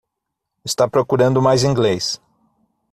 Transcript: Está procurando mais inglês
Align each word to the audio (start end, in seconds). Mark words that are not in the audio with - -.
Está 0.65 0.87
procurando 0.89 1.43
mais 1.43 1.63
inglês 1.63 2.19